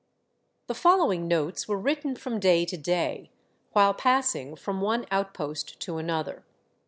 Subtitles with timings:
[0.65, 3.29] The following notes were written from day to day,
[3.73, 6.43] while passing from one outpost to another.